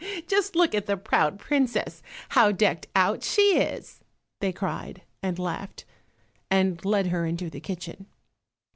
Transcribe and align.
"Just 0.25 0.55
look 0.55 0.73
at 0.73 0.87
the 0.87 0.97
proud 0.97 1.37
princess, 1.37 2.01
how 2.29 2.51
decked 2.51 2.87
out 2.95 3.21
she 3.23 3.59
is!" 3.59 3.99
they 4.39 4.51
cried, 4.51 5.03
and 5.21 5.37
laughed, 5.37 5.85
and 6.49 6.83
led 6.83 7.05
her 7.09 7.27
into 7.27 7.51
the 7.51 7.59
kitchen. 7.59 8.07